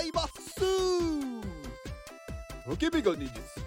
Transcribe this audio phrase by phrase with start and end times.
[0.00, 0.32] ざいます。
[2.68, 3.60] 竹メガネです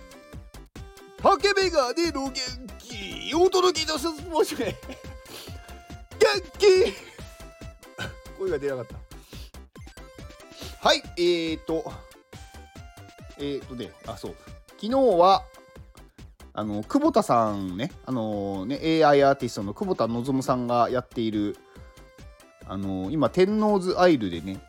[1.21, 2.33] 竹メガネの元
[2.79, 3.33] 気。
[3.35, 4.55] お届けいたします。
[4.55, 4.73] 元
[6.57, 6.93] 気。
[8.39, 8.85] 声が出なかっ
[10.81, 10.87] た。
[10.87, 11.91] はいえーと。
[13.37, 13.91] えーとね。
[14.07, 14.35] あそう。
[14.81, 15.43] 昨日は
[16.53, 17.91] あの久保田さんね。
[18.05, 21.57] あのね AI アーティストの久保田望さんがやっている
[22.67, 24.59] あの今天王洲アイルでね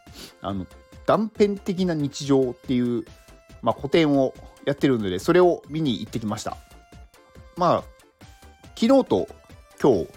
[0.40, 0.66] あの
[1.06, 3.04] 断片的な日常っていう、
[3.62, 6.56] まあ、個展をやってるのでそれを見に行ってきました。
[7.56, 7.84] まあ
[8.76, 9.28] 昨日と
[9.80, 10.08] 今日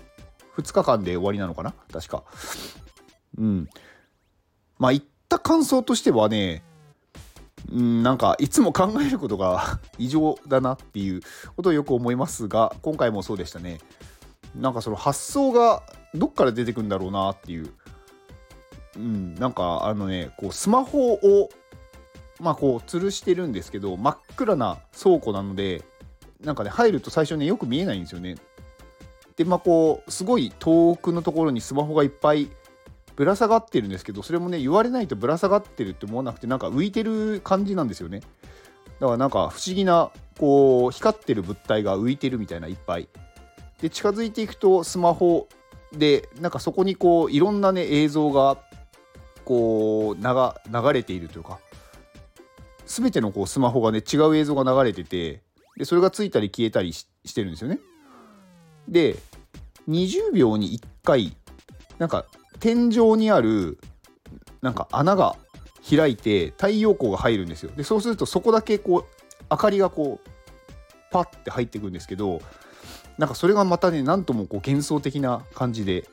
[0.57, 1.73] 2日間で終わりなのかな？
[1.91, 2.23] 確か。
[3.37, 3.69] うん。
[4.79, 6.63] まあ行った感想としてはね
[7.71, 11.21] うんなんかいつも考えることが 異常だなっていう
[11.55, 13.79] ことをよく思いますが今回もそうでしたね。
[14.55, 15.83] なんかその発想が
[16.15, 17.73] どっから出てくんだろうなっていう、
[18.97, 21.49] うん、なんかあのねこうスマホを
[22.39, 25.83] まあこう吊るしてるんですけど真っ暗な倉庫なので
[26.43, 28.35] なんかね入ると最初ねよく見えないんですよね。
[29.35, 32.49] でまあこうすごい遠くのところにスマホがいっぱい
[33.15, 38.21] ぶら下がってるんですけどそれもね言われないとぶら下がってるって思わなくてなんか浮いてる感じなんですよね。
[38.99, 43.07] だからなんか不思議なこう光ってる物体が浮いてるみたいないっぱい。
[43.81, 45.47] で近づいていくとスマホ
[45.93, 48.57] でなんかそこにこういろんなね映像が
[49.47, 51.59] こう流れているというか
[52.85, 55.41] 全てのこうスマホがね違う映像が流れてて
[55.77, 57.79] でそれがついたり消えたりしてるんですよね。
[58.89, 59.15] で
[59.87, 61.37] 20秒に1回
[61.97, 62.25] なんか
[62.59, 63.79] 天井にある
[64.61, 65.37] なんか穴が
[65.89, 67.71] 開いて太陽光が入るんですよ。
[67.77, 70.29] でそうするとそこだけこう明かりがこう
[71.09, 72.41] パッて入ってくんですけど
[73.17, 76.05] なんかそれがまたねなんともこう幻想的な感じで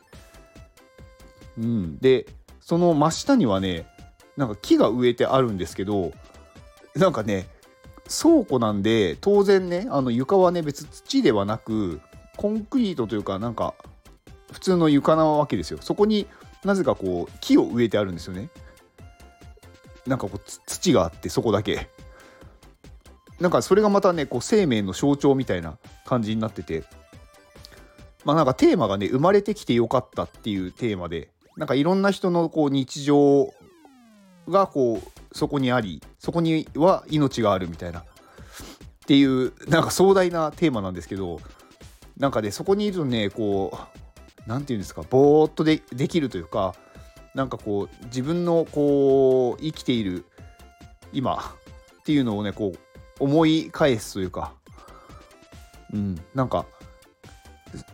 [1.59, 2.27] うんで
[2.65, 3.87] その真下にはね
[4.39, 6.13] なんか木が植えてあるんですけど
[6.97, 7.47] なんかね
[8.09, 12.01] 倉庫なんで当然ねあの床はね別土ではなく
[12.39, 13.75] コンクリートというかなんか
[14.51, 15.79] 普通の床なわけですよ。
[15.81, 16.27] そこに
[16.65, 18.49] なぜかこう木を植えてあるんですよね。
[20.07, 21.89] なんかこう土があってそこだけ。
[23.41, 25.77] なんかそれがまたねこう生命の象徴みたいな
[26.07, 26.85] 感じになってて。
[28.25, 33.53] まあなんかテーマがね生まれてきてよかったっていうテーマでなんかいろんな人のこう日常
[34.49, 38.01] がこうそこにありそこには命があるみたいな。
[38.01, 41.39] っていうなんか壮大なテーマなんですけど
[42.17, 43.99] なんかねそこにいるとねこう
[44.47, 46.75] 何て言うんですかぼーっとでできるというか
[47.35, 50.25] なんかこう自分のこう生きている
[51.13, 51.55] 今
[52.01, 52.79] っていうのをねこう
[53.23, 54.55] 思い返すというか
[55.93, 56.65] うんなんか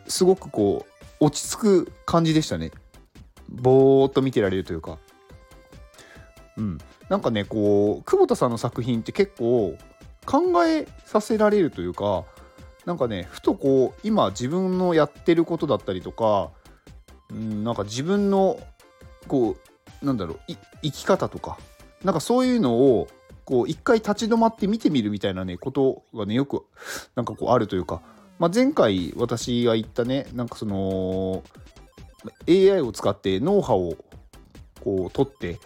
[0.07, 0.87] すごくこ
[1.21, 2.71] う落ち着く感じでしたね。
[3.51, 4.99] ぼーっと見てられるというか。
[6.57, 6.79] うん。
[7.11, 9.77] なんかねこう久保田さんの作品って結構
[10.25, 12.25] 考えさせられるというか
[12.87, 16.51] なんかねふとこう今自分のやってることだったりとか、
[17.31, 18.61] うん、なんか自分の
[19.27, 19.57] こ
[20.03, 21.59] うなんだろう生き方とか
[22.05, 23.09] なんかそういうのを
[23.45, 26.65] こう一回立ち止まって見てみるみたいなねことがねよく
[27.17, 28.01] なんかこうあるというか、
[28.39, 31.43] まあ、前回私が言ったねなんかその
[32.49, 33.97] AI を使って脳波を
[34.83, 35.59] こう取って、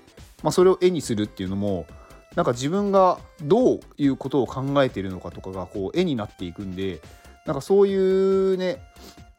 [0.42, 1.86] まあ、それを絵にするっていうのも
[2.34, 7.00] なんか自分がどういうことを考えているのかとかがこう絵になっていくんで
[7.46, 8.80] なんかそういうね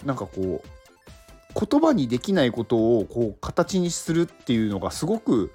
[0.05, 5.53] なんかこう言葉にできないことをこう形にするっていうのがすごく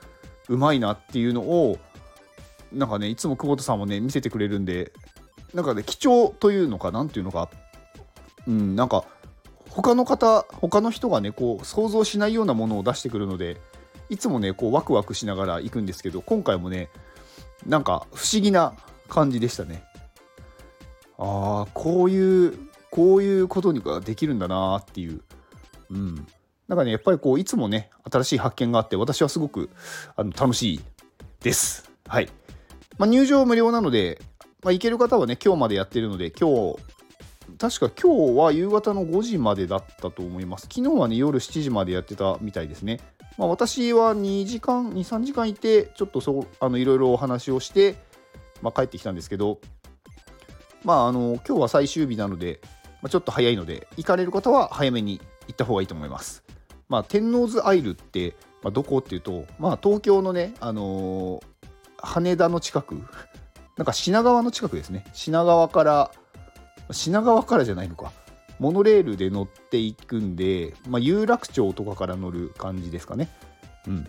[0.49, 1.78] うまいなっていうのを
[2.72, 4.93] なんかねいつも久保田さんもね見せてくれるんで
[5.54, 7.50] なんかね貴重というのか何ていうのか
[8.47, 9.04] うんなんか
[9.70, 13.56] 他の方他の人がねこう想像しないようなものを出してくるので
[14.08, 16.88] いつもねこうワクワクしながら行くんですけど今回もね
[17.66, 18.75] なんか不思議な
[19.08, 19.82] 感じでしたね。
[21.19, 22.58] ああこういう
[22.91, 25.22] こういうことができるんだなっていう。
[25.90, 26.26] うん。
[26.67, 29.70] なんかねやっぱりこういつもね新しい発見があって私はすごく
[30.17, 30.81] あの楽しい
[31.40, 31.90] です。
[32.06, 32.28] はい。
[32.99, 34.20] まあ、入場無料なので、
[34.62, 36.76] まあ、行ける方はね、今日までやってるので、今日、
[37.60, 40.62] 確か今日は夕方の5時までだったと思います。
[40.62, 43.00] 昨日はね、夜7時までやってたみたいですね。
[43.36, 47.96] まあ、私は2時間、2、3時間いて、ちょっとそあのいろいろお話をして、
[48.62, 49.60] まあ、帰ってきたんですけど、
[50.84, 52.62] まあ、あの今日は最終日なので、
[53.02, 56.42] まあ、ちょっと早いので、行かれる方は早めに行った方がいいと思います。
[56.88, 61.66] まあ、天王洲アイルって、まあ、どこっていうと、まあ、東京のね、あのー、
[61.98, 62.94] 羽田の近く
[63.76, 66.10] なんか品川の近くですね品川から
[66.92, 68.12] 品川からじゃないのか。
[68.58, 73.31] モノレールで乗っていくんで、まあ、有楽町とかから乗る感じですかね。
[73.87, 74.06] うん。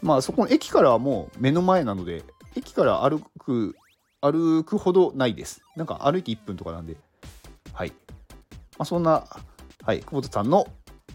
[0.00, 2.24] まあそこの駅からはもう目の前なので
[2.56, 3.76] 駅から歩く
[4.20, 5.62] 歩くほどないです。
[5.76, 6.96] なんか歩いて1分とかなんで。
[7.72, 9.24] はい、まあ、そんな
[9.82, 10.66] はい久保田さんの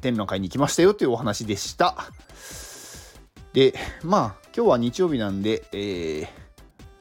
[0.01, 1.95] 展覧会に行きましたよというお話でした。
[3.53, 3.73] で
[4.03, 6.27] まあ今日は日曜日なんで、えー、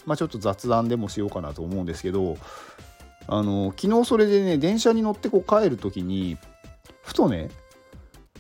[0.07, 2.37] まあちょっと雑談でもしようかなと思うんですけど
[3.29, 6.39] あの昨日それでね電車に乗ってこう帰る時に
[7.03, 7.51] ふとね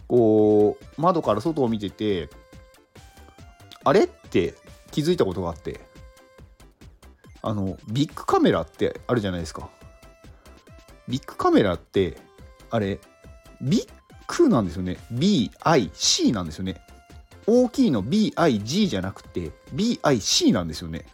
[0.09, 2.29] こう窓から外を見てて
[3.85, 4.05] あれ？
[4.05, 4.55] って
[4.91, 5.81] 気づいたことがあって
[7.43, 9.69] あのビッグカメラってあるじゃないですか。
[11.09, 12.17] ビッグカメラって
[12.71, 12.99] あれ
[13.61, 13.89] ビッ
[14.27, 14.99] グなんですよね。
[15.13, 16.81] BIC なんですよね。
[17.47, 21.07] 大きいの BIG じゃなくて BIC なんですよね。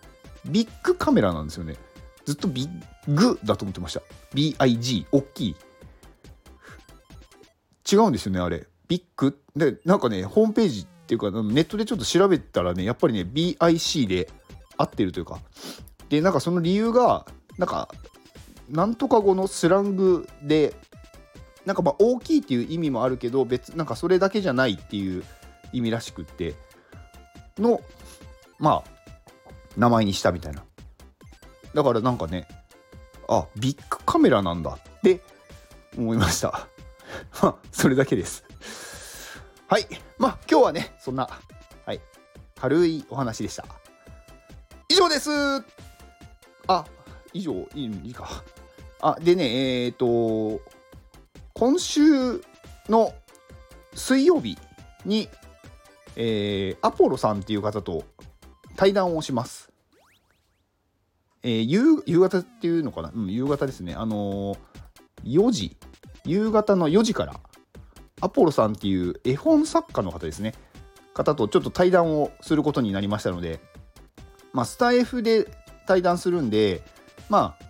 [0.47, 1.77] ビッグカメラなんですよね。
[2.25, 4.03] ずっとビッグだと思ってました。
[4.35, 5.57] BIG 大きい。
[7.91, 8.67] 違うんですよねあれ。
[8.89, 9.39] ビッグ。
[9.57, 14.31] でなんかねホームページっていうかネットでちょっと調べたらねやっぱりね BIC で
[14.77, 15.41] 合ってるというか。
[16.09, 17.27] でなんかその理由が
[17.59, 17.89] なんか
[18.69, 20.75] なんとか語のスラングで
[21.65, 25.25] なんかまあ大きいっていう意味もあるけど別なんかそれだけじゃないっていう
[25.73, 26.55] 意味らしくって。
[27.59, 27.81] の
[28.59, 28.91] まあ
[29.77, 30.65] 名前にしたみたいな。
[31.75, 32.47] だからなんかね
[33.29, 35.21] あビッグカメラなんだって
[35.97, 36.69] 思いました。
[37.43, 38.45] まそれだけです。
[39.69, 39.87] はい。
[40.19, 41.29] まあ今日はねそんな
[41.87, 42.01] はい。
[42.57, 43.65] 軽いお話でした。
[44.89, 45.31] 以上です。
[46.67, 46.85] あ
[47.33, 48.45] 以上いいいいか。
[49.01, 50.61] あでねえっ、ー、と
[51.55, 52.43] 今週
[52.89, 53.15] の
[53.95, 54.59] 水曜日
[55.05, 55.29] に、
[56.17, 58.05] えー、アポロさんっていう方と
[58.77, 59.72] 対談をします。
[61.43, 65.77] えー、夕夕方っていうのかな、うん、夕方ですね、あのー、4時、
[66.25, 67.35] 夕方の4時から、
[68.21, 70.55] アポロさんっていう絵本作家の方ですね、
[71.15, 73.61] 方とちょっと対談をすることになりましたので、
[74.53, 75.49] まあ、スタイフで
[75.87, 76.83] 対談するんで、
[77.29, 77.65] まあ、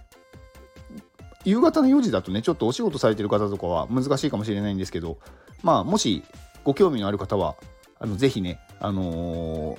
[1.44, 5.18] 夕方の4時だとね、ちょっとお仕事されてる方とかは難しいかもしれないんですけど、
[5.62, 6.22] まあ、もし
[6.64, 7.56] ご興味のある方は、
[7.98, 9.78] あのぜひね、あのー、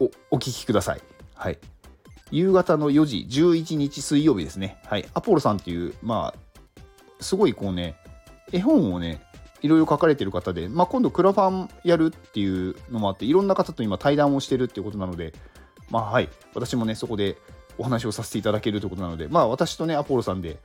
[0.00, 1.00] おお聞きください。
[1.34, 1.58] はい。
[2.34, 4.76] 夕方の4時、11日水曜日ですね。
[4.86, 5.06] はい。
[5.14, 6.82] アポロさんっていう、まあ、
[7.20, 7.94] すごいこうね、
[8.50, 9.22] 絵本をね、
[9.62, 15.32] いろいろ書かれてる方で、まあ、今度クラファンやるっていうのもあって、いろんな方と今対談をしてるっていうことなので、
[15.90, 17.38] まあはい、私もね、そこで
[17.78, 20.58] お話をさせていただけるということなので、まあ私とね、アポロさんで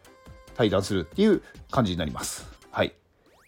[0.56, 2.48] 対談するっていう感じになります。
[2.71, 2.95] はい。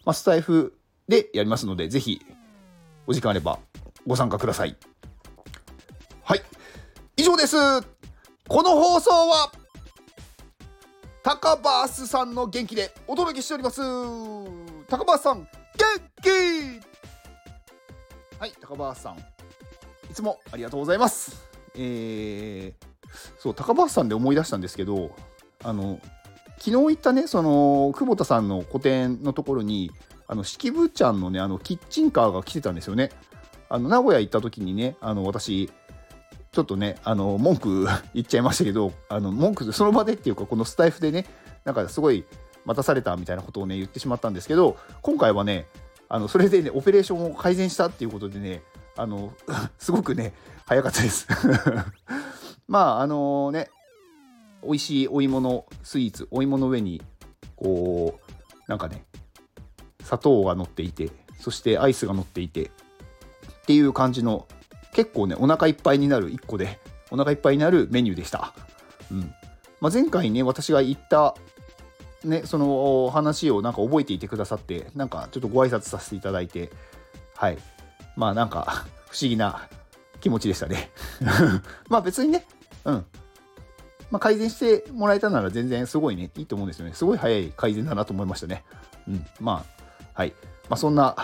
[0.06, 0.78] まあ、スタイフ
[1.08, 2.22] でやりますので、ぜひ
[3.08, 3.58] お時間あれば
[4.06, 4.78] ご参加ください。
[6.24, 6.42] はい。
[7.18, 8.01] 以上です。
[8.52, 9.50] この放送は
[11.24, 13.80] 高バースさんの元気でお届けしております。
[14.90, 15.48] 高バースさん元
[16.22, 16.30] 気。
[18.38, 19.22] はい高バースさんい
[20.14, 21.48] つもありがとうございます。
[21.76, 22.86] えー、
[23.40, 25.16] そう高バースさんで思い出したんですけど
[25.64, 26.02] あの
[26.58, 29.92] 昨日行ったねその久保田さんの個展のところに
[30.28, 33.12] あの式部ちゃんのねあのキッチンカーが来てたんですよね。
[33.70, 35.72] あの名古屋行った時にねあの私
[36.52, 41.26] ちょっとね、あの、文句 言っちゃいましたけど、あの、文句、その場でっていうか、このスタイフでね、
[41.64, 42.26] なんかすごい
[42.66, 45.66] 待たされたみたいなことをね、言ってしまったんですけど、今回はね、
[46.10, 48.64] あの、それでね、オペレーションを改善したっていうことでね、
[48.98, 49.34] あの、
[49.80, 50.34] すごくね、
[50.66, 51.26] 早かったです。
[52.68, 53.70] まあ、あのね、
[54.62, 57.02] 美味しいお芋のスイーツ、お芋の上に、
[57.56, 59.06] こう、なんかね、
[60.04, 61.10] 砂糖が乗っていて、
[61.40, 62.70] そしてアイスが乗っていて、っ
[63.66, 64.50] ていう感じの
[64.94, 66.80] 結構ねお腹いっぱいになる1個で
[67.10, 68.54] お腹いっぱいになるメニューでした、
[69.12, 69.34] うん
[69.80, 71.36] まあ、前回ね私が言った
[72.24, 76.72] ねその話をなんか覚えていてくださってなんかちょっとご挨拶させていただいて
[77.36, 77.58] はい
[78.16, 79.68] まあなんか不思議な
[80.20, 80.92] 気持ちでしたね
[81.90, 82.46] まあ別にね
[82.86, 83.06] うん
[84.12, 86.94] まあ、改善してもらえたなら全然すごいね、いいと思うんですよね。
[86.94, 88.66] すごい早い改善だなと思いましたね。
[89.08, 89.26] うん。
[89.40, 89.64] ま
[90.14, 90.34] あ、はい。
[90.70, 91.16] まあ、そんな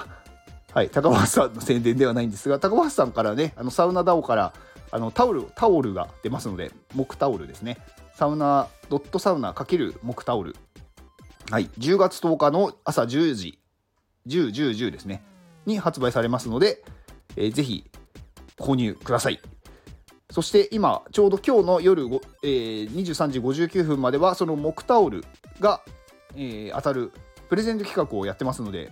[0.78, 4.54] はい、高橋さんの宣伝ではないんですが、高橋さんからね、あのサウナダオから
[4.92, 7.80] あのタオルタオルが出ますので、木タオルですね。
[8.14, 10.56] サウナ、ドットサウナ×木タオル。
[11.50, 13.60] はい、10月10日の朝10時、
[14.28, 15.24] 10、10、10ですね、
[15.66, 16.84] に発売されますので、
[17.36, 17.90] えー、ぜひ
[18.60, 19.42] 購入ください。
[20.30, 22.04] そして今、ちょうど今日の夜、
[22.44, 25.26] えー、23時59分までは、その木タオル
[25.60, 25.82] が、
[26.36, 27.12] えー、当たる
[27.50, 28.92] プレゼント企画をやってますので、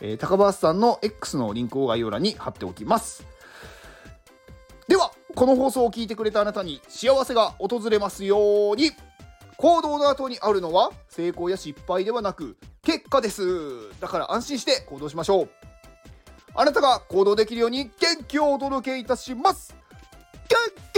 [0.00, 3.26] えー、高橋さんの X のリンクを概要欄に貼っておきます。
[4.88, 8.92] では、この放送を聞いてくれたあなたに幸せが訪れますように
[9.56, 13.42] 行動の後にあるのは成功や失敗ではなく結果です。
[14.00, 15.50] だから安心して行動しましょう。
[16.56, 19.74] あなたが行動できるように元気をお届けいたします
[20.48, 20.56] 元
[20.92, 20.93] 気